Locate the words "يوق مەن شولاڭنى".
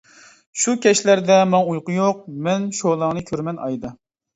2.01-3.27